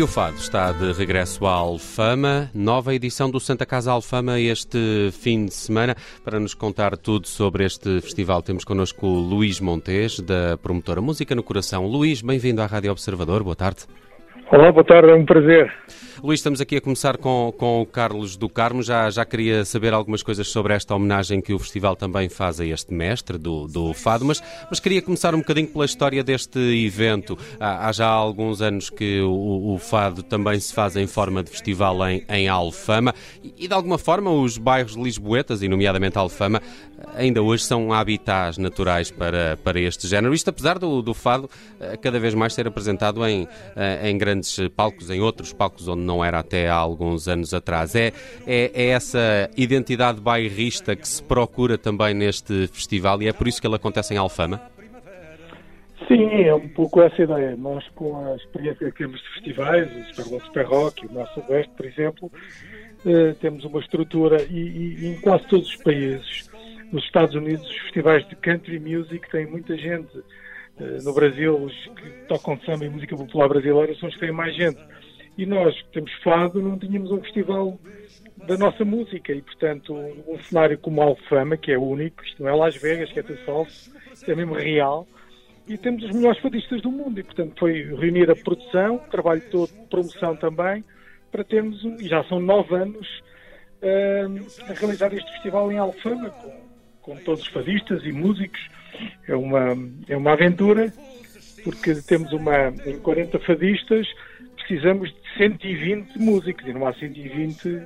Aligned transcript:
E 0.00 0.02
o 0.02 0.06
Fado 0.06 0.36
está 0.36 0.72
de 0.72 0.92
regresso 0.92 1.44
à 1.44 1.52
Alfama, 1.52 2.48
nova 2.54 2.94
edição 2.94 3.30
do 3.30 3.38
Santa 3.38 3.66
Casa 3.66 3.92
Alfama 3.92 4.40
este 4.40 5.10
fim 5.12 5.44
de 5.44 5.52
semana. 5.52 5.94
Para 6.24 6.40
nos 6.40 6.54
contar 6.54 6.96
tudo 6.96 7.26
sobre 7.26 7.66
este 7.66 8.00
festival, 8.00 8.40
temos 8.40 8.64
connosco 8.64 9.06
Luís 9.06 9.60
Montes, 9.60 10.20
da 10.20 10.56
promotora 10.56 11.02
Música 11.02 11.34
no 11.34 11.42
Coração. 11.42 11.86
Luís, 11.86 12.22
bem-vindo 12.22 12.62
à 12.62 12.66
Rádio 12.66 12.92
Observador, 12.92 13.42
boa 13.42 13.54
tarde. 13.54 13.80
Olá, 14.50 14.72
boa 14.72 14.84
tarde, 14.84 15.10
é 15.10 15.14
um 15.14 15.26
prazer. 15.26 15.70
Luís, 16.22 16.40
estamos 16.40 16.60
aqui 16.60 16.76
a 16.76 16.80
começar 16.80 17.16
com, 17.16 17.52
com 17.56 17.80
o 17.80 17.86
Carlos 17.86 18.36
do 18.36 18.48
Carmo. 18.48 18.82
Já, 18.82 19.08
já 19.10 19.24
queria 19.24 19.64
saber 19.64 19.94
algumas 19.94 20.22
coisas 20.22 20.48
sobre 20.48 20.74
esta 20.74 20.94
homenagem 20.94 21.40
que 21.40 21.52
o 21.52 21.58
festival 21.58 21.96
também 21.96 22.28
faz 22.28 22.60
a 22.60 22.66
este 22.66 22.92
mestre 22.92 23.38
do, 23.38 23.66
do 23.66 23.94
Fado, 23.94 24.24
mas, 24.24 24.42
mas 24.68 24.80
queria 24.80 25.00
começar 25.00 25.34
um 25.34 25.38
bocadinho 25.38 25.68
pela 25.68 25.84
história 25.84 26.22
deste 26.24 26.58
evento. 26.58 27.38
Há, 27.58 27.88
há 27.88 27.92
já 27.92 28.06
alguns 28.06 28.60
anos 28.60 28.90
que 28.90 29.20
o, 29.20 29.74
o, 29.74 29.78
Fado 29.78 30.22
também 30.22 30.58
se 30.60 30.74
faz 30.74 30.96
em 30.96 31.06
forma 31.06 31.42
de 31.42 31.50
festival 31.50 32.06
em, 32.08 32.24
em 32.28 32.48
Alfama 32.48 33.14
e, 33.56 33.66
de 33.66 33.72
alguma 33.72 33.96
forma, 33.96 34.30
os 34.30 34.58
bairros 34.58 34.94
lisboetas, 34.94 35.62
e 35.62 35.68
nomeadamente 35.68 36.18
Alfama, 36.18 36.60
ainda 37.14 37.40
hoje 37.42 37.64
são 37.64 37.92
habitats 37.92 38.58
naturais 38.58 39.10
para, 39.10 39.56
para 39.58 39.80
este 39.80 40.06
género. 40.06 40.34
Isto 40.34 40.50
apesar 40.50 40.78
do, 40.78 41.00
do 41.00 41.14
Fado 41.14 41.48
eh, 41.80 41.96
cada 41.96 42.18
vez 42.18 42.34
mais 42.34 42.52
ser 42.52 42.66
apresentado 42.66 43.24
em, 43.26 43.48
eh, 43.76 44.10
em 44.10 44.18
grandes 44.18 44.40
grandes 44.40 44.68
palcos, 44.74 45.10
em 45.10 45.20
outros 45.20 45.52
palcos 45.52 45.86
onde 45.88 46.02
não 46.10 46.24
era 46.24 46.40
até 46.40 46.68
há 46.68 46.74
alguns 46.74 47.28
anos 47.28 47.54
atrás. 47.54 47.94
É, 47.94 48.12
é, 48.46 48.70
é 48.74 48.86
essa 48.88 49.48
identidade 49.56 50.20
bairrista 50.20 50.96
que 50.96 51.06
se 51.06 51.22
procura 51.22 51.78
também 51.78 52.12
neste 52.12 52.66
festival 52.66 53.22
e 53.22 53.28
é 53.28 53.32
por 53.32 53.46
isso 53.46 53.60
que 53.60 53.66
ele 53.66 53.76
acontece 53.76 54.12
em 54.12 54.16
Alfama? 54.16 54.60
Sim, 56.08 56.42
é 56.42 56.52
um 56.52 56.68
pouco 56.68 57.00
essa 57.00 57.22
ideia. 57.22 57.56
Nós, 57.56 57.86
com 57.94 58.26
a 58.26 58.34
experiência 58.34 58.90
que 58.90 58.98
temos 58.98 59.20
de 59.20 59.28
festivais, 59.34 59.88
o 59.96 60.14
Super 60.14 60.40
Super 60.40 60.66
Rock, 60.66 61.06
o 61.06 61.12
nosso 61.12 61.40
Oeste, 61.48 61.70
por 61.76 61.86
exemplo, 61.86 62.32
eh, 63.06 63.34
temos 63.40 63.64
uma 63.64 63.78
estrutura 63.78 64.42
e, 64.50 64.58
e, 64.58 65.06
em 65.06 65.20
quase 65.20 65.46
todos 65.46 65.68
os 65.68 65.76
países, 65.76 66.50
nos 66.92 67.04
Estados 67.04 67.36
Unidos, 67.36 67.64
os 67.64 67.78
festivais 67.82 68.28
de 68.28 68.34
country 68.34 68.80
music 68.80 69.30
têm 69.30 69.46
muita 69.46 69.76
gente 69.76 70.10
eh, 70.80 70.98
no 71.04 71.14
Brasil, 71.14 71.56
os 71.56 71.72
que 71.94 72.10
tocam 72.26 72.58
samba 72.66 72.86
e 72.86 72.90
música 72.90 73.16
popular 73.16 73.48
brasileira 73.48 73.94
são 73.94 74.08
os 74.08 74.14
que 74.16 74.20
têm 74.20 74.32
mais 74.32 74.56
gente. 74.56 74.80
E 75.38 75.46
nós, 75.46 75.74
que 75.82 75.92
temos 75.92 76.12
fado, 76.22 76.60
não 76.60 76.78
tínhamos 76.78 77.10
um 77.10 77.20
festival 77.22 77.78
da 78.46 78.56
nossa 78.56 78.84
música. 78.84 79.32
E, 79.32 79.42
portanto, 79.42 79.94
um 79.94 80.38
cenário 80.42 80.78
como 80.78 81.00
Alfama, 81.00 81.56
que 81.56 81.72
é 81.72 81.78
único, 81.78 82.22
isto 82.24 82.42
não 82.42 82.50
é 82.50 82.54
Las 82.54 82.76
Vegas, 82.76 83.10
que 83.12 83.20
é 83.20 83.22
tudo 83.22 83.38
falso, 83.44 83.92
é 84.26 84.34
mesmo 84.34 84.54
real, 84.54 85.06
e 85.66 85.78
temos 85.78 86.02
os 86.04 86.10
melhores 86.10 86.40
fadistas 86.40 86.82
do 86.82 86.90
mundo. 86.90 87.20
E, 87.20 87.22
portanto, 87.22 87.54
foi 87.58 87.84
reunir 87.84 88.30
a 88.30 88.36
produção, 88.36 88.98
trabalho 89.10 89.42
todo, 89.50 89.70
promoção 89.88 90.36
também, 90.36 90.84
para 91.30 91.44
termos, 91.44 91.82
e 92.00 92.08
já 92.08 92.24
são 92.24 92.40
nove 92.40 92.74
anos, 92.74 93.06
uh, 93.82 94.70
a 94.70 94.72
realizar 94.74 95.12
este 95.14 95.30
festival 95.32 95.70
em 95.70 95.78
Alfama, 95.78 96.30
com, 96.30 96.60
com 97.02 97.16
todos 97.18 97.42
os 97.42 97.48
fadistas 97.48 98.04
e 98.04 98.12
músicos, 98.12 98.60
é 99.28 99.34
uma, 99.34 99.76
é 100.08 100.16
uma 100.16 100.32
aventura, 100.32 100.92
porque 101.62 101.94
temos 102.02 102.32
uma, 102.32 102.68
em 102.86 102.98
40 102.98 103.38
fadistas, 103.40 104.06
precisamos 104.70 105.10
de 105.10 105.36
120 105.36 106.16
músicos, 106.16 106.64
e 106.64 106.72
não 106.72 106.86
há 106.86 106.94
120 106.94 107.82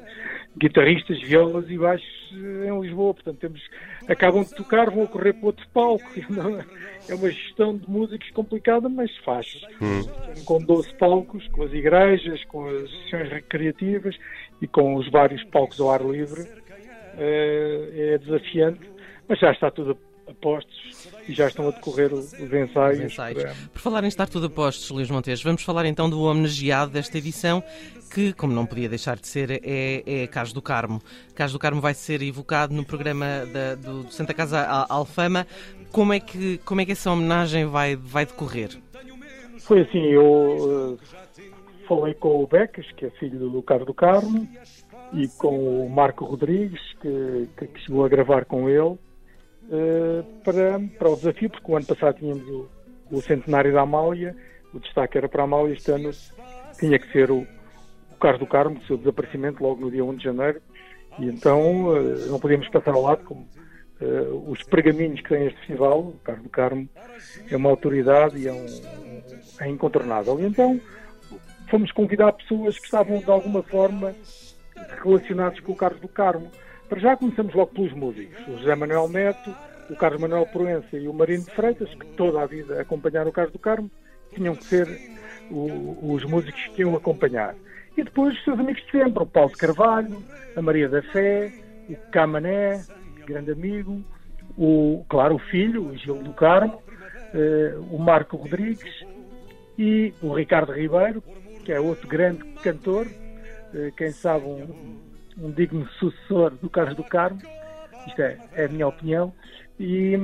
guitarristas, 0.58 1.18
violas 1.22 1.64
e 1.70 1.78
baixos 1.78 2.32
em 2.32 2.80
Lisboa, 2.80 3.14
portanto 3.14 3.38
temos, 3.38 3.62
acabam 4.06 4.44
de 4.44 4.54
tocar, 4.54 4.90
vão 4.90 5.06
correr 5.06 5.32
para 5.32 5.46
outro 5.46 5.66
palco, 5.72 6.04
é 7.08 7.14
uma 7.14 7.30
gestão 7.30 7.74
de 7.74 7.88
músicos 7.88 8.30
complicada, 8.32 8.86
mas 8.90 9.10
faz. 9.24 9.46
Hum. 9.80 10.02
Com 10.44 10.58
12 10.58 10.92
palcos, 10.98 11.48
com 11.48 11.62
as 11.62 11.72
igrejas, 11.72 12.44
com 12.44 12.68
as 12.68 12.90
sessões 12.90 13.30
recreativas 13.30 14.16
e 14.60 14.68
com 14.68 14.96
os 14.96 15.10
vários 15.10 15.42
palcos 15.44 15.80
ao 15.80 15.90
ar 15.90 16.02
livre, 16.02 16.46
é, 17.16 18.12
é 18.14 18.18
desafiante, 18.18 18.80
mas 19.26 19.38
já 19.38 19.52
está 19.52 19.70
tudo 19.70 19.96
apostos 20.28 21.08
e 21.28 21.32
já 21.32 21.48
estão 21.48 21.68
a 21.68 21.70
decorrer 21.70 22.12
os 22.12 22.32
ensaios. 22.32 22.98
Os 22.98 23.04
ensaios. 23.04 23.42
Para... 23.42 23.54
Por 23.72 23.80
falar 23.80 24.04
em 24.04 24.08
estar 24.08 24.28
tudo 24.28 24.46
a 24.46 24.50
postos, 24.50 24.90
Luís 24.90 25.10
Montes, 25.10 25.42
vamos 25.42 25.62
falar 25.62 25.86
então 25.86 26.08
do 26.08 26.22
homenageado 26.22 26.92
desta 26.92 27.18
edição, 27.18 27.62
que, 28.12 28.32
como 28.32 28.52
não 28.52 28.66
podia 28.66 28.88
deixar 28.88 29.16
de 29.16 29.26
ser, 29.26 29.50
é, 29.62 30.02
é 30.06 30.26
Carlos 30.26 30.52
do 30.52 30.62
Carmo. 30.62 31.00
Carlos 31.34 31.52
do 31.52 31.58
Carmo 31.58 31.80
vai 31.80 31.94
ser 31.94 32.22
evocado 32.22 32.74
no 32.74 32.84
programa 32.84 33.46
da, 33.52 33.74
do, 33.74 34.10
Santa 34.10 34.34
Casa 34.34 34.86
Alfama. 34.88 35.46
Como 35.90 36.12
é 36.12 36.20
que, 36.20 36.58
como 36.58 36.80
é 36.80 36.84
que 36.84 36.92
essa 36.92 37.10
homenagem 37.10 37.66
vai, 37.66 37.96
vai 37.96 38.26
decorrer? 38.26 38.70
Foi 39.60 39.80
assim, 39.80 40.04
eu 40.10 40.24
uh, 40.24 40.98
falei 41.88 42.14
com 42.14 42.42
o 42.42 42.46
Becas, 42.46 42.86
que 42.96 43.06
é 43.06 43.10
filho 43.10 43.38
do 43.50 43.62
Carlos 43.62 43.86
do 43.86 43.94
Carmo, 43.94 44.46
e 45.12 45.28
com 45.38 45.86
o 45.86 45.88
Marco 45.88 46.24
Rodrigues, 46.24 46.80
que, 47.00 47.48
que 47.56 47.80
chegou 47.80 48.04
a 48.04 48.08
gravar 48.08 48.44
com 48.44 48.68
ele 48.68 48.98
para, 50.42 50.80
para 50.98 51.08
o 51.08 51.16
desafio, 51.16 51.50
porque 51.50 51.70
o 51.70 51.76
ano 51.76 51.86
passado 51.86 52.18
tínhamos 52.18 52.46
o, 52.48 52.68
o, 53.10 53.22
centenário 53.22 53.72
da 53.72 53.82
Amália, 53.82 54.36
o 54.72 54.78
destaque 54.78 55.18
era 55.18 55.28
para 55.28 55.42
a 55.42 55.44
Amália, 55.44 55.72
este 55.72 55.90
ano 55.90 56.10
tinha 56.78 56.98
que 56.98 57.10
ser 57.12 57.30
o, 57.30 57.46
o 58.12 58.16
Carlos 58.20 58.40
do 58.40 58.46
Carmo, 58.46 58.78
o 58.78 58.86
seu 58.86 58.96
desaparecimento 58.96 59.62
logo 59.62 59.80
no 59.80 59.90
dia 59.90 60.04
1 60.04 60.16
de 60.16 60.24
janeiro, 60.24 60.60
e 61.18 61.26
então 61.26 61.86
uh, 61.86 62.26
não 62.28 62.38
podíamos 62.40 62.68
passar 62.68 62.92
ao 62.92 63.02
lado 63.02 63.24
como 63.24 63.48
uh, 64.00 64.50
os 64.50 64.62
pergaminhos 64.64 65.20
que 65.20 65.28
tem 65.28 65.46
este 65.46 65.58
festival, 65.60 66.00
o 66.00 66.20
Carlos 66.24 66.44
do 66.44 66.50
Carmo 66.50 66.88
é 67.50 67.56
uma 67.56 67.70
autoridade 67.70 68.38
e 68.38 68.48
é, 68.48 68.52
um, 68.52 68.66
é 69.60 69.68
incontornável. 69.68 70.40
E 70.40 70.44
então 70.44 70.80
fomos 71.70 71.90
convidar 71.92 72.32
pessoas 72.32 72.78
que 72.78 72.84
estavam 72.84 73.18
de 73.18 73.30
alguma 73.30 73.62
forma 73.62 74.14
relacionadas 75.02 75.60
com 75.60 75.72
o 75.72 75.76
Carlos 75.76 76.00
do 76.00 76.08
Carmo. 76.08 76.50
Para 76.94 77.00
já 77.00 77.16
começamos 77.16 77.52
logo 77.54 77.72
pelos 77.72 77.92
músicos. 77.92 78.46
O 78.46 78.56
José 78.58 78.72
Manuel 78.76 79.08
Neto, 79.08 79.52
o 79.90 79.96
Carlos 79.96 80.20
Manuel 80.20 80.46
Proença 80.46 80.96
e 80.96 81.08
o 81.08 81.12
Marino 81.12 81.42
de 81.42 81.50
Freitas, 81.50 81.92
que 81.92 82.06
toda 82.16 82.40
a 82.40 82.46
vida 82.46 82.80
acompanharam 82.80 83.30
o 83.30 83.32
Carlos 83.32 83.52
do 83.52 83.58
Carmo, 83.58 83.90
tinham 84.32 84.54
que 84.54 84.62
ser 84.62 84.86
o, 85.50 86.12
os 86.14 86.24
músicos 86.24 86.68
que 86.68 86.82
iam 86.82 86.94
acompanhar. 86.94 87.56
E 87.96 88.04
depois 88.04 88.36
os 88.36 88.44
seus 88.44 88.60
amigos 88.60 88.80
de 88.84 88.92
sempre, 88.92 89.24
o 89.24 89.26
Paulo 89.26 89.50
de 89.50 89.56
Carvalho, 89.56 90.22
a 90.54 90.62
Maria 90.62 90.88
da 90.88 91.02
Fé, 91.02 91.52
o 91.88 91.96
Camané, 92.12 92.80
grande 93.26 93.50
amigo, 93.50 94.00
o, 94.56 95.04
claro, 95.08 95.34
o 95.34 95.40
filho, 95.40 95.88
o 95.88 95.96
Gil 95.96 96.22
do 96.22 96.32
Carmo, 96.32 96.80
eh, 97.34 97.74
o 97.90 97.98
Marco 97.98 98.36
Rodrigues 98.36 99.04
e 99.76 100.14
o 100.22 100.32
Ricardo 100.32 100.72
Ribeiro, 100.72 101.24
que 101.64 101.72
é 101.72 101.80
outro 101.80 102.06
grande 102.06 102.44
cantor, 102.62 103.08
eh, 103.74 103.90
quem 103.96 104.12
sabe 104.12 104.44
um, 104.44 105.03
um 105.38 105.50
digno 105.50 105.88
sucessor 105.98 106.50
do 106.50 106.70
Carlos 106.70 106.96
do 106.96 107.04
Carmo, 107.04 107.40
isto 108.06 108.22
é, 108.22 108.38
é 108.52 108.64
a 108.64 108.68
minha 108.68 108.86
opinião, 108.86 109.32
e, 109.78 110.14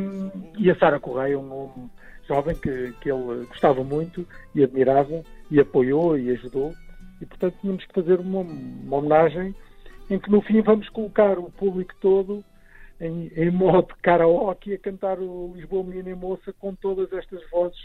e 0.58 0.70
a 0.70 0.76
Sara 0.76 1.00
Correia, 1.00 1.38
um, 1.38 1.64
um 1.64 1.90
jovem 2.28 2.54
que, 2.54 2.92
que 3.00 3.10
ele 3.10 3.46
gostava 3.46 3.82
muito 3.82 4.26
e 4.54 4.62
admirava, 4.62 5.22
e 5.50 5.58
apoiou 5.58 6.16
e 6.16 6.30
ajudou, 6.30 6.72
e 7.20 7.26
portanto 7.26 7.56
tínhamos 7.60 7.84
que 7.84 7.94
fazer 7.94 8.20
uma, 8.20 8.40
uma 8.40 8.96
homenagem 8.96 9.54
em 10.08 10.18
que 10.18 10.30
no 10.30 10.40
fim 10.42 10.60
vamos 10.60 10.88
colocar 10.88 11.38
o 11.38 11.50
público 11.50 11.94
todo 12.00 12.44
em, 13.00 13.30
em 13.34 13.50
modo 13.50 13.94
karaoke 14.02 14.74
a 14.74 14.78
cantar 14.78 15.18
o 15.18 15.52
Lisboa 15.54 15.84
Menina 15.84 16.10
e 16.10 16.14
Moça 16.14 16.52
com 16.58 16.74
todas 16.74 17.12
estas 17.12 17.40
vozes 17.50 17.78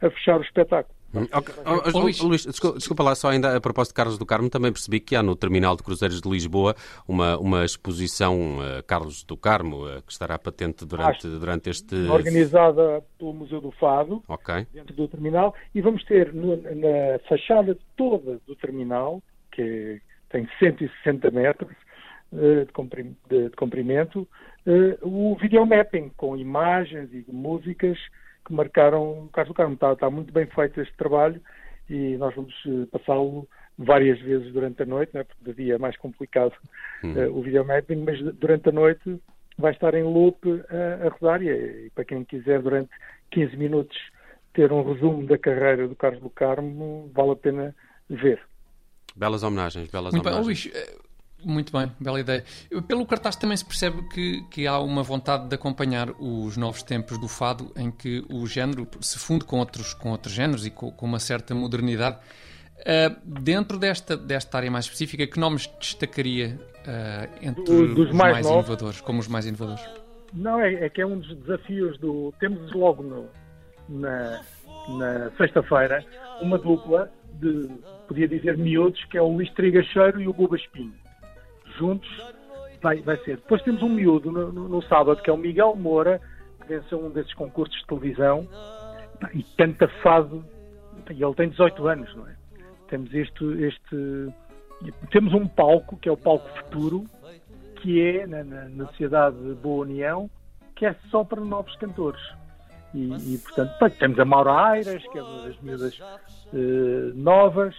a 0.00 0.10
fechar 0.10 0.38
o 0.38 0.42
espetáculo. 0.42 0.95
Hum, 1.14 1.26
okay. 1.32 1.54
Oh, 1.94 1.98
Luís, 1.98 2.20
Luís 2.20 2.44
desculpa, 2.44 2.78
desculpa, 2.78 3.02
lá, 3.02 3.14
só 3.14 3.30
ainda 3.30 3.56
a 3.56 3.60
propósito 3.60 3.92
de 3.92 3.94
Carlos 3.94 4.18
do 4.18 4.26
Carmo, 4.26 4.50
também 4.50 4.72
percebi 4.72 5.00
que 5.00 5.14
há 5.14 5.22
no 5.22 5.36
Terminal 5.36 5.76
de 5.76 5.82
Cruzeiros 5.82 6.20
de 6.20 6.28
Lisboa 6.28 6.74
uma, 7.06 7.38
uma 7.38 7.64
exposição 7.64 8.58
uh, 8.58 8.82
Carlos 8.86 9.22
do 9.24 9.36
Carmo, 9.36 9.86
uh, 9.86 10.02
que 10.02 10.12
estará 10.12 10.38
patente 10.38 10.84
durante, 10.84 11.26
durante 11.26 11.70
este. 11.70 11.94
Organizada 12.08 13.02
pelo 13.18 13.32
Museu 13.32 13.60
do 13.60 13.70
Fado, 13.72 14.22
okay. 14.28 14.66
dentro 14.72 14.94
do 14.94 15.08
terminal, 15.08 15.54
e 15.74 15.80
vamos 15.80 16.04
ter 16.04 16.32
no, 16.34 16.56
na 16.56 17.18
fachada 17.28 17.76
toda 17.96 18.40
do 18.46 18.56
terminal, 18.56 19.22
que 19.52 20.00
tem 20.28 20.48
160 20.58 21.30
metros 21.30 21.72
uh, 22.32 22.66
de, 22.66 22.72
comprim, 22.72 23.16
de, 23.28 23.48
de, 23.48 23.56
comprimento, 23.56 24.28
o 25.00 25.36
videomapping 25.40 26.10
com 26.16 26.36
imagens 26.36 27.08
e 27.12 27.24
músicas 27.30 27.96
que 28.46 28.52
marcaram 28.52 29.24
o 29.24 29.28
Carlos 29.28 29.52
do 29.52 29.56
Carmo. 29.56 29.74
Está, 29.74 29.92
está, 29.92 30.10
muito 30.10 30.32
bem 30.32 30.46
feito 30.46 30.80
este 30.80 30.96
trabalho 30.96 31.40
e 31.90 32.16
nós 32.16 32.34
vamos 32.34 32.54
eh, 32.66 32.86
passá-lo 32.90 33.48
várias 33.78 34.18
vezes 34.20 34.52
durante 34.52 34.82
a 34.82 34.86
noite, 34.86 35.10
né, 35.14 35.24
porque 35.24 35.52
de 35.52 35.64
dia 35.64 35.74
é 35.74 35.78
mais 35.78 35.96
complicado 35.98 36.52
hum. 37.04 37.12
uh, 37.12 37.38
o 37.38 37.42
videomapping, 37.42 37.96
mas 37.96 38.18
durante 38.36 38.68
a 38.70 38.72
noite 38.72 39.20
vai 39.58 39.72
estar 39.72 39.94
em 39.94 40.02
loop 40.02 40.38
a, 40.70 41.06
a 41.06 41.08
rodar 41.10 41.42
e, 41.42 41.48
e, 41.86 41.90
para 41.90 42.04
quem 42.04 42.24
quiser 42.24 42.62
durante 42.62 42.90
15 43.30 43.56
minutos 43.56 43.96
ter 44.54 44.72
um 44.72 44.82
resumo 44.82 45.26
da 45.26 45.36
carreira 45.36 45.86
do 45.86 45.94
Carlos 45.94 46.22
do 46.22 46.30
Carmo, 46.30 47.10
vale 47.14 47.32
a 47.32 47.36
pena 47.36 47.76
ver. 48.08 48.40
Belas 49.14 49.42
homenagens, 49.42 49.90
belas 49.90 50.12
Muito 50.12 50.26
homenagens. 50.26 50.64
Bem. 50.64 50.82
Luís, 50.82 50.96
muito 51.46 51.72
bem, 51.72 51.90
bela 52.00 52.18
ideia. 52.18 52.44
Pelo 52.88 53.06
cartaz 53.06 53.36
também 53.36 53.56
se 53.56 53.64
percebe 53.64 54.02
que, 54.08 54.42
que 54.50 54.66
há 54.66 54.78
uma 54.80 55.02
vontade 55.02 55.48
de 55.48 55.54
acompanhar 55.54 56.10
os 56.18 56.56
novos 56.56 56.82
tempos 56.82 57.18
do 57.18 57.28
fado, 57.28 57.72
em 57.76 57.90
que 57.90 58.24
o 58.28 58.46
género 58.46 58.88
se 59.00 59.18
funde 59.18 59.44
com 59.44 59.58
outros, 59.58 59.94
com 59.94 60.10
outros 60.10 60.34
géneros 60.34 60.66
e 60.66 60.70
com, 60.70 60.90
com 60.90 61.06
uma 61.06 61.20
certa 61.20 61.54
modernidade. 61.54 62.18
Uh, 62.80 63.16
dentro 63.24 63.78
desta, 63.78 64.16
desta 64.16 64.58
área 64.58 64.70
mais 64.70 64.84
específica, 64.84 65.26
que 65.26 65.38
nomes 65.38 65.66
destacaria 65.80 66.58
uh, 66.80 67.38
entre 67.40 67.64
dos 67.64 68.08
os 68.08 68.12
mais, 68.12 68.34
mais 68.34 68.46
inovadores, 68.46 69.00
como 69.00 69.20
os 69.20 69.28
mais 69.28 69.46
inovadores? 69.46 69.84
Não, 70.34 70.60
é, 70.60 70.74
é, 70.74 70.88
que 70.88 71.00
é 71.00 71.06
um 71.06 71.18
dos 71.18 71.34
desafios 71.38 71.96
do. 71.98 72.34
Temos 72.38 72.72
logo 72.72 73.02
no, 73.02 73.28
na, 73.88 74.42
na 74.98 75.30
sexta-feira 75.38 76.04
uma 76.42 76.58
dupla 76.58 77.10
de, 77.40 77.70
podia 78.06 78.28
dizer, 78.28 78.58
miúdos, 78.58 79.02
que 79.04 79.16
é 79.16 79.22
o 79.22 79.28
Luís 79.28 79.50
Trigacheiro 79.52 80.20
e 80.20 80.28
o 80.28 80.32
Buba 80.32 80.56
Espinho. 80.56 81.05
Juntos 81.76 82.08
vai, 82.82 83.00
vai 83.02 83.16
ser. 83.18 83.36
Depois 83.36 83.62
temos 83.62 83.82
um 83.82 83.88
miúdo 83.88 84.30
no, 84.30 84.52
no, 84.52 84.68
no 84.68 84.82
sábado, 84.82 85.20
que 85.22 85.30
é 85.30 85.32
o 85.32 85.36
Miguel 85.36 85.74
Moura, 85.76 86.20
que 86.60 86.68
venceu 86.68 87.04
um 87.04 87.10
desses 87.10 87.34
concursos 87.34 87.76
de 87.80 87.86
televisão 87.86 88.46
e 89.34 89.42
canta 89.56 89.88
fado. 90.02 90.44
E 91.10 91.22
ele 91.22 91.34
tem 91.34 91.48
18 91.48 91.86
anos, 91.86 92.14
não 92.16 92.26
é? 92.26 92.34
Temos 92.88 93.12
este, 93.14 93.44
este 93.62 94.32
temos 95.10 95.32
um 95.32 95.46
palco 95.46 95.96
que 95.96 96.08
é 96.08 96.12
o 96.12 96.16
palco 96.16 96.48
futuro 96.58 97.04
que 97.76 98.00
é 98.00 98.26
na, 98.26 98.44
na, 98.44 98.68
na 98.68 98.86
Sociedade 98.88 99.36
Boa 99.62 99.86
União 99.86 100.30
que 100.74 100.84
é 100.84 100.94
só 101.10 101.24
para 101.24 101.40
novos 101.40 101.74
cantores 101.76 102.20
e, 102.94 103.34
e 103.34 103.38
portanto 103.38 103.98
temos 103.98 104.18
a 104.18 104.24
Maura 104.24 104.52
Airas 104.52 105.02
que 105.08 105.18
é 105.18 105.22
uma 105.22 105.46
das 105.46 105.60
miúdas 105.60 105.98
uh, 105.98 107.14
novas 107.14 107.74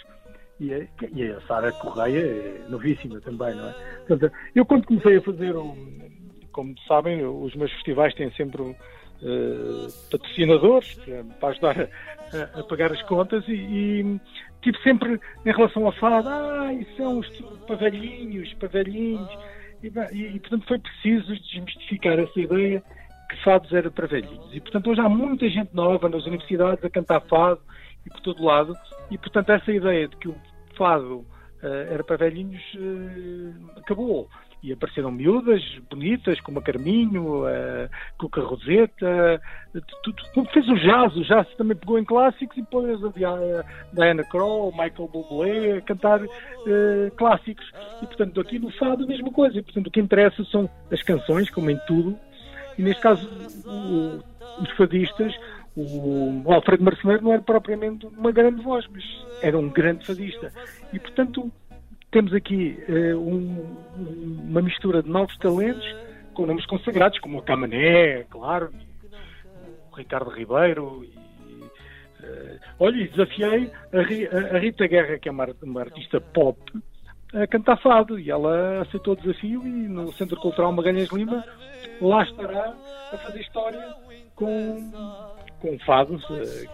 e 0.60 0.74
a, 0.74 0.88
e 1.14 1.32
a 1.32 1.42
Sara 1.42 1.72
Correia 1.72 2.20
é 2.20 2.70
novíssima 2.70 3.20
também 3.22 3.56
não 3.56 3.70
é 3.70 3.74
portanto, 4.08 4.34
eu 4.56 4.66
quando 4.66 4.86
comecei 4.86 5.18
a 5.18 5.22
fazer 5.22 5.54
como 6.52 6.74
sabem 6.88 7.24
os 7.26 7.56
meus 7.56 7.72
festivais 7.74 8.14
têm 8.16 8.32
sempre 8.32 8.62
um, 8.62 8.72
uh, 8.72 9.88
patrocinadores 10.12 11.00
para 11.40 11.50
ajudar 11.50 11.90
a, 12.34 12.60
a, 12.60 12.64
pagar 12.64 12.92
as 12.92 13.02
contas 13.04 13.48
e, 13.48 13.54
e 13.54 14.20
tive 14.62 14.78
sempre 14.84 15.20
em 15.46 15.52
relação 15.52 15.86
ao 15.86 15.92
fado, 15.94 16.28
ah, 16.28 16.74
isso 16.74 16.98
são 16.98 17.20
os 17.20 17.30
pavelhinhos, 17.68 18.54
pavelhinhos, 18.56 19.30
e, 19.84 19.88
e, 19.88 20.36
e, 20.36 20.40
portanto 20.40 20.68
foi 20.68 20.80
preciso 20.80 21.36
desmistificar 21.36 22.20
essa 22.20 22.40
ideia 22.40 22.84
que 23.30 23.44
fados 23.44 23.72
era 23.74 23.92
para 23.92 24.08
velhinhos. 24.08 24.54
E 24.54 24.60
portanto 24.60 24.90
hoje 24.90 25.02
há 25.02 25.10
muita 25.10 25.48
gente 25.50 25.76
nova 25.76 26.10
nas 26.10 26.26
universidades 26.26 26.84
a 26.84 26.90
cantar 26.90 27.22
fado 27.22 27.62
e 28.08 28.10
por 28.10 28.22
todo 28.22 28.44
lado, 28.44 28.74
e 29.12 29.18
portanto 29.18 29.52
essa 29.52 29.72
ideia 29.72 30.08
de 30.08 30.16
que 30.16 30.30
o 30.30 30.36
fado 30.78 31.18
uh, 31.18 31.92
era 31.92 32.04
para 32.04 32.18
velhinhos 32.18 32.64
uh, 32.76 33.80
acabou 33.80 34.30
e 34.64 34.74
apareceram 34.74 35.12
miúdas 35.12 35.62
bonitas, 35.90 36.40
como 36.42 36.58
a 36.58 36.62
Carminho, 36.62 37.46
a 37.46 37.88
Cuca 38.18 38.42
Roseta, 38.42 39.40
tudo, 40.04 40.50
fez 40.52 40.68
o 40.68 40.76
jazz, 40.76 41.16
o 41.16 41.24
jazz 41.24 41.48
também 41.58 41.78
pegou 41.78 42.00
em 42.00 42.04
clássicos 42.04 42.58
e 42.58 42.62
depois 42.62 43.00
a 43.04 43.64
Diana 43.94 44.24
Kroll, 44.24 44.72
Michael 44.72 45.10
Bublé 45.14 45.78
a 45.78 45.82
cantar 45.82 46.24
uh, 46.24 46.28
clássicos. 47.16 47.72
E 48.02 48.08
portanto 48.08 48.42
aqui 48.42 48.58
no 48.58 48.72
fado 48.72 49.04
a 49.04 49.08
mesma 49.08 49.32
coisa. 49.32 49.60
E, 49.60 49.62
portanto 49.62 49.88
o 49.88 49.92
que 49.92 50.00
interessa 50.00 50.44
são 50.46 50.68
as 50.92 51.04
canções, 51.04 51.52
como 51.52 51.70
em 51.70 51.78
tudo, 51.86 52.18
e 52.78 52.82
neste 52.82 53.02
caso 53.02 53.30
o, 53.68 54.64
os 54.64 54.72
fadistas, 54.72 55.36
o 55.78 56.52
Alfredo 56.52 56.84
Marceneiro 56.84 57.24
não 57.24 57.34
era 57.34 57.42
propriamente 57.42 58.08
uma 58.08 58.32
grande 58.32 58.64
voz, 58.64 58.86
mas 58.92 59.04
era 59.44 59.58
um 59.58 59.70
grande 59.70 60.06
fadista. 60.06 60.52
E 60.92 61.00
portanto 61.00 61.52
temos 62.10 62.34
aqui 62.34 62.84
uh, 62.90 63.18
um, 63.18 63.78
uma 64.50 64.62
mistura 64.62 65.04
de 65.04 65.10
novos 65.10 65.38
talentos 65.38 65.86
com 66.34 66.46
nomes 66.46 66.66
consagrados, 66.66 67.20
como 67.20 67.38
o 67.38 67.42
Camané, 67.44 68.24
claro, 68.30 68.72
o 69.92 69.96
Ricardo 69.96 70.30
Ribeiro. 70.32 71.04
E, 71.04 71.08
uh, 71.08 72.60
olha, 72.80 73.08
desafiei 73.08 73.72
a, 73.94 74.56
a, 74.56 74.60
Rita 74.60 74.88
Guerra, 74.88 75.20
que 75.20 75.30
é 75.30 75.32
uma, 75.32 75.48
uma, 75.62 75.82
artista 75.82 76.20
pop, 76.20 76.60
a 77.34 77.46
cantar 77.46 77.78
fado. 77.82 78.18
E 78.18 78.32
ela 78.32 78.82
aceitou 78.82 79.14
o 79.14 79.18
desafio 79.18 79.62
e 79.68 79.88
no 79.88 80.12
Centro 80.14 80.38
Cultural 80.38 80.72
Magalhães 80.72 81.12
Lima 81.12 81.44
lá 82.02 82.24
estará 82.24 82.74
a 83.12 83.18
fazer 83.18 83.42
história 83.42 83.96
com, 84.36 84.92
com 85.60 85.78
fados. 85.80 86.24
Eh, 86.30 86.66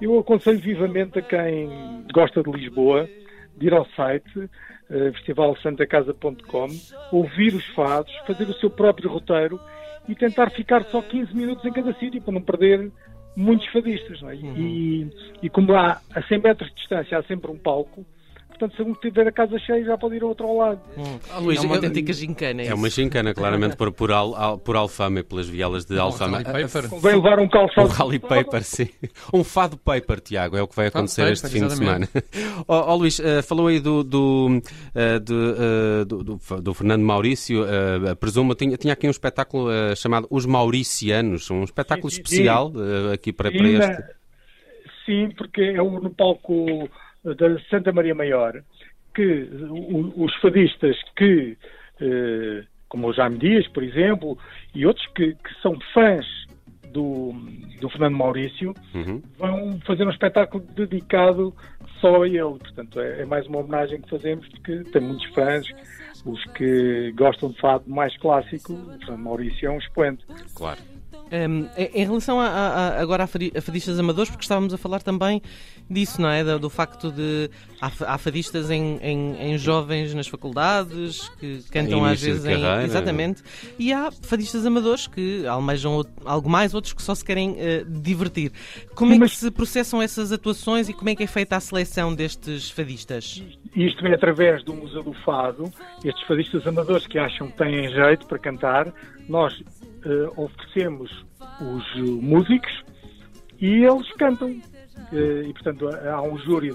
eu 0.00 0.18
aconselho 0.18 0.58
vivamente 0.58 1.18
a 1.18 1.22
quem 1.22 1.68
gosta 2.12 2.42
de 2.42 2.50
Lisboa 2.50 3.08
de 3.56 3.66
ir 3.66 3.72
ao 3.72 3.86
site 3.90 4.38
uh, 4.38 5.12
festivalsantacasa.com, 5.12 6.66
ouvir 7.12 7.54
os 7.54 7.64
fados, 7.68 8.12
fazer 8.26 8.48
o 8.48 8.54
seu 8.54 8.68
próprio 8.68 9.08
roteiro 9.08 9.60
e 10.08 10.14
tentar 10.14 10.50
ficar 10.50 10.84
só 10.86 11.00
15 11.00 11.34
minutos 11.34 11.64
em 11.64 11.72
cada 11.72 11.92
sítio 11.94 12.20
para 12.20 12.34
não 12.34 12.42
perder 12.42 12.90
muitos 13.36 13.66
fadistas. 13.68 14.20
Não 14.20 14.30
é? 14.30 14.34
Uhum. 14.34 14.56
e, 14.56 15.10
e 15.42 15.48
como 15.50 15.72
há 15.74 16.00
a 16.14 16.22
100 16.22 16.38
metros 16.40 16.68
de 16.70 16.74
distância 16.76 17.18
há 17.18 17.22
sempre 17.22 17.50
um 17.50 17.58
palco, 17.58 18.04
Portanto, 18.58 18.76
se 18.76 18.82
um 18.82 18.94
tiver 18.94 19.26
a 19.26 19.32
casa 19.32 19.58
cheia, 19.58 19.84
já 19.84 19.98
pode 19.98 20.14
ir 20.14 20.22
ao 20.22 20.28
outro 20.28 20.56
lado. 20.56 20.80
Hum. 20.96 21.18
Ah, 21.32 21.38
Luís, 21.40 21.62
é 21.62 21.66
uma 21.66 21.74
autêntica 21.74 22.12
gincana. 22.12 22.62
É, 22.62 22.68
é 22.68 22.74
uma 22.74 22.88
gincana, 22.88 23.34
claramente, 23.34 23.76
por, 23.76 23.90
por, 23.90 24.12
al, 24.12 24.58
por 24.58 24.76
Alfama 24.76 25.20
e 25.20 25.22
pelas 25.24 25.48
vielas 25.48 25.84
de 25.84 25.98
Alfama. 25.98 26.40
Vai 27.00 27.14
levar 27.14 27.40
um 27.40 27.48
calçado. 27.48 27.88
Um 27.88 27.90
rally 27.90 28.20
paper, 28.20 28.62
sim. 28.62 28.88
Um 29.32 29.42
fado 29.42 29.76
paper, 29.76 30.20
Tiago, 30.20 30.56
é 30.56 30.62
o 30.62 30.68
que 30.68 30.76
vai 30.76 30.86
acontecer 30.86 31.32
este 31.32 31.48
fim 31.48 31.64
exatamente. 31.64 32.08
de 32.12 32.20
semana. 32.22 32.64
Ó 32.68 32.78
oh, 32.86 32.92
oh, 32.92 32.96
Luís, 32.96 33.18
uh, 33.18 33.42
falou 33.42 33.66
aí 33.66 33.80
do, 33.80 34.04
do, 34.04 34.46
uh, 34.46 35.20
do, 35.20 35.34
uh, 35.34 36.04
do, 36.04 36.24
do, 36.24 36.60
do, 36.62 36.74
Fernando 36.74 37.02
Maurício, 37.02 37.64
presumo, 38.20 38.54
tinha, 38.54 38.76
tinha 38.76 38.92
aqui 38.92 39.08
um 39.08 39.10
espetáculo 39.10 39.68
chamado 39.96 40.28
Os 40.30 40.46
Mauricianos, 40.46 41.50
um 41.50 41.64
espetáculo 41.64 42.08
sim, 42.08 42.16
sim, 42.16 42.22
especial 42.22 42.72
aqui 43.12 43.32
para, 43.32 43.50
para 43.50 43.68
este. 43.68 44.24
Sim, 45.04 45.30
porque 45.36 45.60
é 45.60 45.76
no 45.76 46.10
palco 46.10 46.88
da 47.24 47.58
Santa 47.70 47.92
Maria 47.92 48.14
Maior, 48.14 48.62
que 49.14 49.48
os 50.16 50.34
fadistas 50.36 50.96
que, 51.16 51.56
eh, 52.00 52.64
como 52.88 53.08
o 53.08 53.12
Jaime 53.12 53.38
Dias, 53.38 53.66
por 53.68 53.82
exemplo, 53.82 54.36
e 54.74 54.84
outros 54.84 55.06
que, 55.14 55.34
que 55.34 55.62
são 55.62 55.78
fãs 55.94 56.26
do, 56.90 57.32
do 57.80 57.88
Fernando 57.88 58.16
Maurício, 58.16 58.74
uhum. 58.94 59.22
vão 59.38 59.80
fazer 59.86 60.06
um 60.06 60.10
espetáculo 60.10 60.64
dedicado 60.74 61.54
só 62.00 62.22
a 62.22 62.28
ele. 62.28 62.58
Portanto, 62.58 63.00
é, 63.00 63.22
é, 63.22 63.24
mais 63.24 63.46
uma 63.46 63.58
homenagem 63.58 64.00
que 64.00 64.10
fazemos, 64.10 64.46
porque 64.48 64.84
tem 64.84 65.00
muitos 65.00 65.26
fãs. 65.34 65.66
Os 66.24 66.42
que 66.52 67.12
gostam 67.16 67.50
de 67.50 67.60
fado 67.60 67.84
mais 67.86 68.16
clássico, 68.16 68.72
o 68.72 68.98
Fernando 68.98 69.22
Maurício 69.22 69.66
é 69.66 69.70
um 69.70 69.78
expoente. 69.78 70.24
Claro. 70.54 70.80
Um, 71.32 71.68
em 71.76 72.04
relação 72.04 72.38
a, 72.38 72.46
a, 72.46 73.00
agora 73.00 73.24
a 73.24 73.26
fadistas 73.26 73.98
amadores, 73.98 74.30
porque 74.30 74.44
estávamos 74.44 74.74
a 74.74 74.78
falar 74.78 75.02
também 75.02 75.40
disso, 75.90 76.20
não 76.20 76.28
é? 76.28 76.44
Do, 76.44 76.58
do 76.58 76.70
facto 76.70 77.10
de 77.10 77.50
há, 77.80 78.18
fadistas 78.18 78.70
em, 78.70 78.98
em, 79.02 79.36
em, 79.40 79.58
jovens 79.58 80.14
nas 80.14 80.28
faculdades 80.28 81.28
que 81.40 81.62
cantam 81.70 82.04
às 82.04 82.20
vezes 82.20 82.44
em. 82.44 82.62
Exatamente. 82.84 83.42
E 83.78 83.92
há 83.92 84.10
fadistas 84.10 84.64
amadores 84.66 85.06
que 85.06 85.46
almejam 85.46 86.04
algo 86.24 86.48
mais, 86.48 86.74
outros 86.74 86.92
que 86.92 87.02
só 87.02 87.14
se 87.14 87.24
querem 87.24 87.52
uh, 87.52 87.84
divertir. 87.86 88.52
Como 88.94 89.14
é 89.14 89.18
que 89.18 89.28
se 89.28 89.50
processam 89.50 90.00
essas 90.00 90.30
atuações 90.30 90.88
e 90.88 90.92
como 90.92 91.08
é 91.08 91.14
que 91.14 91.22
é 91.22 91.26
feita 91.26 91.56
a 91.56 91.60
seleção 91.60 92.14
destes 92.14 92.70
fadistas? 92.70 93.42
Isto 93.74 94.06
é 94.06 94.14
através 94.14 94.62
do 94.62 94.74
Museu 94.74 95.02
do 95.02 95.12
Fado, 95.24 95.72
estes 96.04 96.24
fadistas 96.26 96.66
amadores 96.66 97.06
que 97.06 97.18
acham 97.18 97.48
que 97.48 97.56
têm 97.56 97.90
jeito 97.90 98.26
para 98.26 98.38
cantar, 98.38 98.92
nós 99.28 99.62
uh, 100.04 100.42
oferecemos 100.42 101.10
os 101.60 102.00
músicos 102.22 102.84
e 103.60 103.84
eles 103.84 104.10
cantam. 104.14 104.48
Uh, 104.50 105.42
e, 105.48 105.52
portanto, 105.52 105.88
há 105.88 106.22
um 106.22 106.38
júri, 106.38 106.74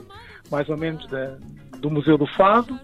mais 0.52 0.68
ou 0.70 0.78
menos, 0.78 1.06
da, 1.08 1.38
do 1.80 1.90
Museu 1.90 2.18
do 2.18 2.28
Fado, 2.28 2.78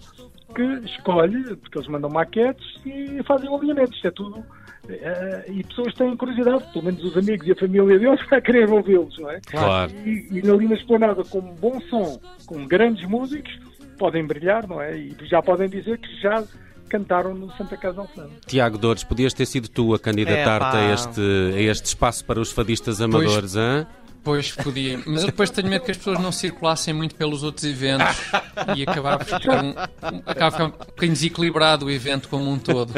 que 0.54 0.62
escolhe, 0.86 1.56
porque 1.58 1.78
eles 1.78 1.88
mandam 1.88 2.10
maquetes 2.10 2.66
e 2.86 3.22
fazem 3.24 3.54
alinhamentos. 3.54 3.96
Isto 3.96 4.08
é 4.08 4.12
tudo. 4.12 4.40
Uh, 4.40 5.52
e 5.52 5.64
pessoas 5.64 5.94
têm 5.96 6.16
curiosidade, 6.16 6.72
pelo 6.72 6.86
menos 6.86 7.04
os 7.04 7.18
amigos 7.18 7.48
e 7.48 7.52
a 7.52 7.56
família 7.56 7.98
deles, 7.98 8.24
para 8.30 8.42
querer 8.42 8.70
ouvi-los, 8.70 9.18
não 9.20 9.32
é? 9.32 9.42
Claro. 9.42 9.92
E, 10.06 10.30
e 10.32 10.50
ali 10.50 10.68
na 10.68 10.76
esplanada, 10.76 11.24
com 11.24 11.42
bom 11.42 11.80
som, 11.82 12.20
com 12.46 12.66
grandes 12.68 13.08
músicos, 13.08 13.52
podem 13.98 14.26
brilhar, 14.26 14.68
não 14.68 14.82
é? 14.82 14.96
E 14.96 15.16
já 15.24 15.42
podem 15.42 15.68
dizer 15.68 15.98
que 15.98 16.22
já 16.22 16.44
cantaram 16.90 17.34
no 17.34 17.52
Santa 17.56 17.76
Casa 17.78 18.02
Alfama. 18.02 18.30
Tiago 18.46 18.78
Dores, 18.78 19.04
podias 19.04 19.34
ter 19.34 19.46
sido 19.46 19.68
tu 19.68 19.94
a 19.94 20.00
candidatar-te 20.00 20.78
a, 20.78 20.94
este, 20.94 21.22
a 21.22 21.62
este 21.62 21.86
espaço 21.86 22.24
para 22.26 22.40
os 22.40 22.52
fadistas 22.52 23.02
amadores, 23.02 23.54
pois, 23.54 23.56
hein? 23.56 23.88
Pois 24.24 24.52
podia, 24.52 25.00
mas 25.06 25.22
eu 25.22 25.28
depois 25.28 25.52
tenho 25.52 25.70
medo 25.70 25.86
que 25.86 25.92
as 25.92 25.98
pessoas 25.98 26.20
não 26.20 26.32
circulassem 26.32 26.94
muito 26.94 27.14
pelos 27.14 27.44
outros 27.44 27.64
eventos 27.64 28.18
e 28.76 28.82
acabar 28.82 29.20
por 29.20 29.26
ficar 29.26 29.64
um, 29.64 29.70
um, 29.70 30.22
ficar 30.28 30.64
um 30.64 30.70
bocadinho 30.70 31.14
desequilibrado 31.14 31.86
o 31.86 31.92
evento 31.92 32.28
como 32.28 32.50
um 32.50 32.58
todo. 32.58 32.94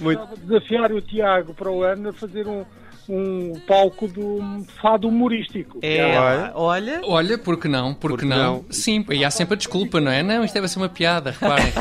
Muito. 0.00 0.26
Desafiar 0.44 0.92
o 0.92 1.00
Tiago 1.00 1.54
para 1.54 1.70
o 1.70 1.84
ano 1.84 2.08
a 2.08 2.12
fazer 2.12 2.46
um, 2.48 2.64
um 3.08 3.54
palco 3.66 4.08
do 4.08 4.64
fado 4.80 5.08
humorístico. 5.08 5.78
É, 5.82 6.52
olha. 6.54 7.00
Olha, 7.04 7.38
por 7.38 7.58
que 7.58 7.68
não? 7.68 7.94
Por 7.94 8.18
que 8.18 8.24
não? 8.24 8.36
não? 8.36 8.64
Sim, 8.70 9.04
e 9.10 9.24
há 9.24 9.30
sempre 9.30 9.54
a 9.54 9.56
desculpa, 9.56 10.00
não 10.00 10.10
é? 10.10 10.22
Não, 10.22 10.44
isto 10.44 10.54
deve 10.54 10.68
ser 10.68 10.78
uma 10.78 10.88
piada, 10.88 11.30
reparem. 11.30 11.66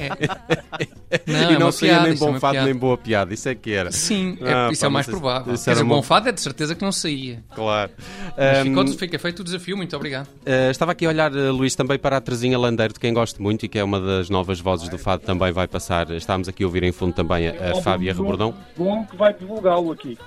é. 0.00 1.26
Não, 1.26 1.50
e 1.50 1.54
é 1.54 1.58
não 1.58 1.72
seria 1.72 2.00
nem 2.00 2.16
bom 2.16 2.36
é 2.36 2.40
fado 2.40 2.62
nem 2.62 2.74
boa 2.74 2.98
piada, 2.98 3.32
isso 3.32 3.48
é 3.48 3.54
que 3.54 3.72
era. 3.72 3.92
Sim, 3.92 4.36
é, 4.40 4.52
ah, 4.52 4.68
isso 4.70 4.80
pá, 4.80 4.86
é 4.86 4.88
o 4.88 4.92
mais 4.92 5.06
provável. 5.06 5.54
Quer 5.54 5.70
dizer, 5.72 5.84
bom 5.84 6.02
fado 6.02 6.28
é 6.28 6.32
de 6.32 6.40
certeza 6.40 6.74
que 6.74 6.84
não 6.84 6.92
saía. 6.92 7.42
Claro. 7.54 7.92
Mas 8.36 8.58
um, 8.58 8.64
ficou, 8.64 8.86
fica 8.98 9.18
feito 9.18 9.40
o 9.40 9.44
desafio, 9.44 9.76
muito 9.76 9.94
obrigado. 9.94 10.26
Uh, 10.26 10.70
estava 10.70 10.92
aqui 10.92 11.06
a 11.06 11.08
olhar, 11.08 11.32
uh, 11.32 11.52
Luís, 11.52 11.74
também 11.74 11.98
para 11.98 12.16
a 12.16 12.20
Terezinha 12.20 12.58
Landeiro, 12.58 12.92
de 12.92 13.00
quem 13.00 13.12
gosto 13.14 13.42
muito 13.42 13.64
e 13.64 13.68
que 13.68 13.78
é 13.78 13.84
uma 13.84 14.00
das 14.00 14.28
novas 14.28 14.60
vozes 14.60 14.88
do 14.88 14.98
fado, 14.98 15.22
também 15.22 15.52
vai 15.52 15.68
passar. 15.68 16.10
Estávamos 16.10 16.48
aqui 16.48 16.64
a 16.64 16.66
ouvir 16.66 16.82
em 16.82 16.92
fundo 16.92 17.12
também 17.12 17.48
a, 17.48 17.52
a 17.52 17.54
é 17.78 17.82
Fábia 17.82 18.12
Rebordão. 18.12 18.54
Bom 18.76 19.04
que 19.04 19.16
vai 19.16 19.32
divulgá-lo 19.32 19.92
aqui. 19.92 20.18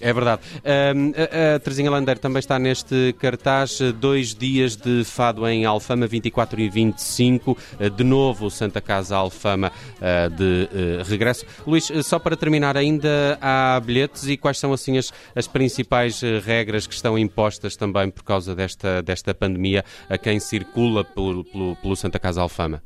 É 0.00 0.12
verdade. 0.12 0.42
a, 0.64 1.54
a 1.54 1.58
Terezinha 1.58 1.90
também 2.20 2.40
está 2.40 2.58
neste 2.58 3.14
cartaz. 3.18 3.78
Dois 3.98 4.34
dias 4.34 4.76
de 4.76 5.04
fado 5.04 5.46
em 5.46 5.64
Alfama, 5.64 6.06
24 6.06 6.60
e 6.60 6.68
25. 6.68 7.56
De 7.96 8.04
novo, 8.04 8.50
Santa 8.50 8.80
Casa 8.80 9.16
Alfama 9.16 9.72
eh, 10.00 10.28
de 10.28 10.68
eh, 10.72 11.02
regresso. 11.04 11.44
Luís, 11.66 11.90
só 12.02 12.18
para 12.18 12.36
terminar, 12.36 12.76
ainda 12.76 13.38
há 13.40 13.80
bilhetes 13.80 14.26
e 14.26 14.36
quais 14.36 14.58
são 14.58 14.72
assim 14.72 14.98
as, 14.98 15.12
as 15.34 15.46
principais 15.46 16.20
regras 16.44 16.86
que 16.86 16.94
estão 16.94 17.18
impostas 17.18 17.76
também 17.76 18.10
por 18.10 18.22
causa 18.24 18.54
desta, 18.54 19.02
desta 19.02 19.34
pandemia 19.34 19.84
a 20.08 20.18
quem 20.18 20.40
circula 20.40 21.04
pelo, 21.04 21.44
pelo, 21.44 21.76
pelo 21.76 21.96
Santa 21.96 22.18
Casa 22.18 22.40
Alfama? 22.40 22.82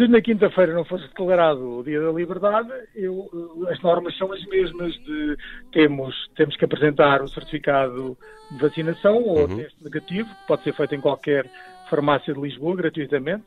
Se 0.00 0.08
na 0.08 0.22
quinta-feira 0.22 0.72
não 0.72 0.82
fosse 0.82 1.06
declarado 1.08 1.80
o 1.80 1.84
Dia 1.84 2.00
da 2.00 2.10
Liberdade, 2.10 2.70
eu, 2.94 3.28
as 3.68 3.78
normas 3.82 4.16
são 4.16 4.32
as 4.32 4.42
mesmas 4.46 4.94
de 4.94 5.36
temos, 5.72 6.16
temos 6.34 6.56
que 6.56 6.64
apresentar 6.64 7.20
o 7.20 7.28
certificado 7.28 8.16
de 8.50 8.58
vacinação 8.58 9.22
ou 9.22 9.40
uhum. 9.40 9.56
teste 9.58 9.84
negativo, 9.84 10.26
que 10.26 10.46
pode 10.48 10.62
ser 10.62 10.74
feito 10.74 10.94
em 10.94 11.02
qualquer 11.02 11.44
farmácia 11.90 12.32
de 12.32 12.40
Lisboa 12.40 12.76
gratuitamente. 12.76 13.44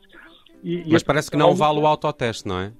E, 0.62 0.84
Mas 0.92 1.02
parece 1.02 1.28
que 1.28 1.36
não 1.36 1.56
vale 1.56 1.80
o 1.80 1.88
autoteste, 1.88 2.46
não 2.46 2.60
é? 2.60 2.72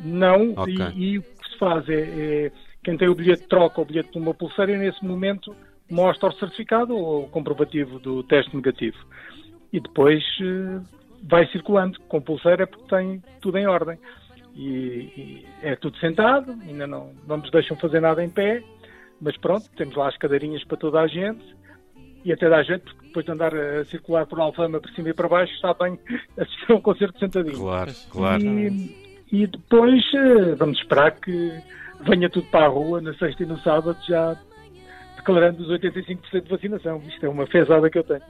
Não, 0.00 0.52
okay. 0.52 0.74
e, 0.96 1.12
e, 1.12 1.18
o 1.18 1.22
que 1.22 1.50
se 1.50 1.58
faz 1.58 1.86
é, 1.90 2.00
é, 2.00 2.52
quem 2.82 2.96
tem 2.96 3.06
o 3.06 3.14
bilhete 3.14 3.46
troca 3.48 3.82
o 3.82 3.84
bilhete 3.84 4.12
de 4.12 4.18
uma 4.18 4.32
pulseira 4.32 4.72
e 4.72 4.78
nesse 4.78 5.04
momento 5.04 5.54
mostra 5.90 6.30
o 6.30 6.32
certificado 6.32 6.96
ou 6.96 7.24
o 7.24 7.28
comprovativo 7.28 7.98
do 7.98 8.22
teste 8.22 8.56
negativo. 8.56 8.96
E 9.70 9.78
depois 9.78 10.24
eh, 10.40 10.80
vai 11.22 11.46
circulando 11.48 12.00
com 12.08 12.20
pulseira 12.20 12.66
porque 12.66 12.86
tem 12.88 13.22
tudo 13.40 13.58
em 13.58 13.66
ordem. 13.66 13.98
E, 14.54 14.66
e, 14.66 15.46
é 15.62 15.76
tudo 15.76 15.96
sentado, 15.98 16.52
ainda 16.66 16.86
não, 16.86 17.12
não 17.26 17.38
nos 17.38 17.50
deixam 17.50 17.76
fazer 17.78 18.00
nada 18.00 18.22
em 18.22 18.28
pé, 18.28 18.62
mas 19.20 19.36
pronto, 19.38 19.64
temos 19.76 19.94
lá 19.96 20.08
as 20.08 20.16
cadeirinhas 20.18 20.62
para 20.64 20.76
toda 20.76 21.00
a 21.00 21.06
gente 21.06 21.42
e 22.24 22.32
até 22.32 22.48
da 22.48 22.62
gente, 22.62 22.84
porque 22.84 23.06
depois 23.06 23.26
de 23.26 23.32
andar 23.32 23.54
a 23.54 23.84
circular 23.86 24.26
por 24.26 24.38
Alfama 24.40 24.80
para 24.80 24.92
cima 24.92 25.08
e 25.08 25.14
para 25.14 25.28
baixo, 25.28 25.52
está 25.54 25.74
bem 25.74 25.98
assistir 26.38 26.72
a 26.72 26.74
um 26.74 26.80
concerto 26.80 27.18
sentadinho. 27.18 27.58
Claro, 27.58 27.92
claro. 28.10 28.42
E, 28.42 29.16
e 29.32 29.46
depois 29.46 30.02
eh, 30.14 30.54
vamos 30.54 30.78
esperar 30.78 31.12
que 31.12 31.52
venha 32.02 32.28
tudo 32.28 32.46
para 32.48 32.66
a 32.66 32.68
rua 32.68 33.00
na 33.00 33.14
sexta 33.14 33.42
e 33.42 33.46
no 33.46 33.58
sábado 33.60 33.98
já 34.06 34.36
declarando 35.22 35.62
os 35.62 35.68
85% 35.68 36.42
de 36.42 36.50
vacinação. 36.50 37.00
Isto 37.06 37.26
é 37.26 37.28
uma 37.28 37.46
fezada 37.46 37.88
que 37.88 37.98
eu 37.98 38.04
tenho. 38.04 38.20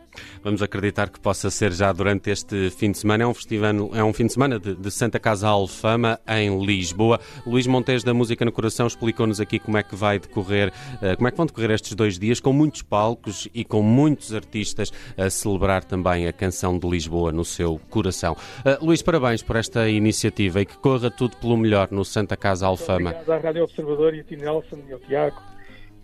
Vamos 0.43 0.63
acreditar 0.63 1.09
que 1.09 1.19
possa 1.19 1.51
ser 1.51 1.73
já 1.73 1.91
durante 1.91 2.31
este 2.31 2.71
fim 2.71 2.93
de 2.93 2.99
semana. 2.99 3.25
É 3.25 3.27
um, 3.27 3.35
festival, 3.35 3.91
é 3.95 4.05
um 4.05 4.13
fim 4.13 4.27
de 4.27 4.35
semana 4.35 4.59
de, 4.59 4.75
de 4.75 4.91
Santa 4.91 5.19
Casa 5.19 5.49
Alfama, 5.49 6.21
em 6.29 6.65
Lisboa. 6.65 7.19
Luís 7.47 7.67
Montes 7.67 8.05
da 8.05 8.13
Música 8.13 8.45
no 8.45 8.53
Coração 8.53 8.87
explicou-nos 8.87 9.41
aqui 9.41 9.59
como 9.59 9.79
é 9.79 9.83
que 9.83 9.97
vai 9.97 10.19
decorrer, 10.19 10.69
uh, 10.69 11.17
como 11.17 11.29
é 11.29 11.31
que 11.31 11.37
vão 11.37 11.47
decorrer 11.47 11.71
estes 11.71 11.95
dois 11.95 12.19
dias, 12.19 12.41
com 12.41 12.53
muitos 12.53 12.83
palcos 12.83 13.49
e 13.55 13.65
com 13.65 13.83
muitos 13.83 14.35
artistas 14.35 14.93
a 15.17 15.31
celebrar 15.31 15.83
também 15.83 16.29
a 16.29 16.33
canção 16.33 16.79
de 16.79 16.87
Lisboa 16.89 17.33
no 17.33 17.45
seu 17.45 17.81
coração. 17.89 18.35
Uh, 18.35 18.85
Luís, 18.85 19.01
parabéns 19.01 19.43
por 19.43 19.57
esta 19.57 19.89
iniciativa 19.89 20.61
e 20.61 20.67
que 20.67 20.77
corra 20.77 21.11
tudo 21.11 21.37
pelo 21.39 21.57
melhor 21.57 21.89
no 21.91 22.05
Santa 22.05 22.37
Casa 22.37 22.67
Alfama. 22.67 23.11
Obrigado 23.11 23.33
à 23.33 23.39
Rádio 23.39 23.65
Observador 23.65 24.15
e 24.15 24.21
a 24.21 24.25
Tim 24.25 24.37
Nelson 24.37 24.79
e 24.89 24.93
ao 24.93 24.99
Tiago 24.99 25.52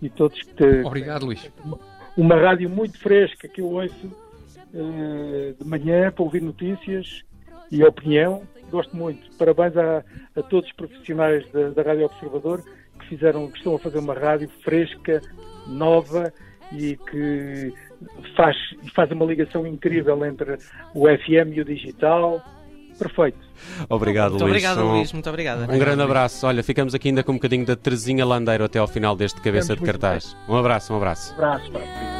e 0.01 0.09
todos 0.09 0.41
que. 0.41 0.81
Obrigado, 0.83 1.25
Luís. 1.25 1.51
Uma 2.17 2.35
rádio 2.35 2.69
muito 2.69 2.97
fresca 2.99 3.47
que 3.47 3.61
eu 3.61 3.67
ouço 3.67 4.07
uh, 4.73 5.53
de 5.57 5.67
manhã 5.67 6.11
para 6.11 6.23
ouvir 6.23 6.41
notícias 6.41 7.23
e 7.71 7.83
opinião. 7.83 8.43
Gosto 8.69 8.95
muito. 8.95 9.29
Parabéns 9.37 9.75
a, 9.77 10.03
a 10.35 10.43
todos 10.43 10.69
os 10.69 10.75
profissionais 10.75 11.49
da, 11.51 11.69
da 11.69 11.81
Rádio 11.81 12.05
Observador 12.05 12.63
que 12.99 13.07
fizeram, 13.07 13.49
que 13.49 13.57
estão 13.57 13.75
a 13.75 13.79
fazer 13.79 13.99
uma 13.99 14.13
rádio 14.13 14.49
fresca, 14.63 15.21
nova 15.67 16.31
e 16.71 16.97
que 16.97 17.73
faz, 18.35 18.55
faz 18.93 19.11
uma 19.11 19.25
ligação 19.25 19.65
incrível 19.65 20.23
entre 20.25 20.57
o 20.93 21.07
FM 21.07 21.55
e 21.55 21.61
o 21.61 21.65
digital 21.65 22.43
perfeito. 22.99 23.37
Obrigado, 23.89 24.31
muito 24.31 24.43
Luís. 24.43 24.51
Obrigado, 24.51 24.81
um, 24.81 24.91
Luís. 24.91 25.13
Muito 25.13 25.29
obrigado. 25.29 25.59
Um 25.59 25.63
obrigado, 25.63 25.85
grande 25.85 26.03
abraço. 26.03 26.45
Olha, 26.45 26.61
ficamos 26.61 26.93
aqui 26.93 27.09
ainda 27.09 27.23
com 27.23 27.31
um 27.31 27.35
bocadinho 27.35 27.65
da 27.65 27.75
Terezinha 27.75 28.25
Landeiro 28.25 28.63
até 28.63 28.79
ao 28.79 28.87
final 28.87 29.15
deste 29.15 29.41
cabeça 29.41 29.75
de 29.75 29.81
cartaz. 29.81 30.35
Um 30.47 30.55
abraço, 30.55 30.93
um 30.93 30.97
abraço. 30.97 31.33
Um 31.33 31.35
abraço. 31.37 31.71
É 31.77 32.18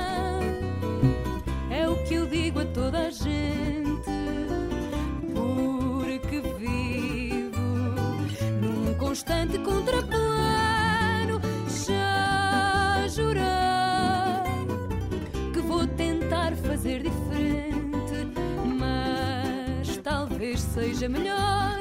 talvez 20.40 20.62
seja 20.62 21.10
melhor, 21.10 21.80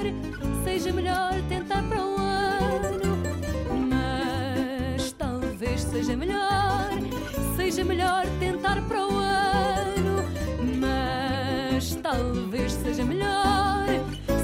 seja 0.65 0.93
melhor 0.93 1.33
tentar 1.49 1.81
para 1.81 2.05
o 2.05 2.17
ano. 2.19 3.17
Mas 3.89 5.13
talvez 5.13 5.81
seja 5.83 6.17
melhor, 6.17 6.91
seja 7.57 7.85
melhor 7.85 8.25
tentar 8.41 8.83
para 8.89 9.07
o 9.07 9.17
ano. 9.17 10.25
Mas 10.81 11.95
talvez 12.03 12.73
seja 12.73 13.05
melhor, 13.05 13.87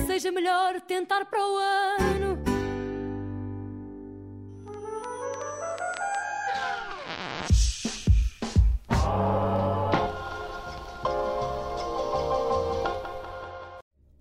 seja 0.07 0.31
melhor 0.31 0.81
tentar 0.81 1.25
para 1.25 1.41
o 1.41 1.57
ano. 1.57 2.44